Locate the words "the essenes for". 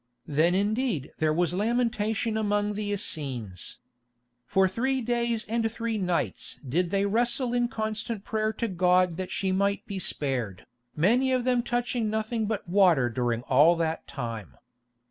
2.73-4.67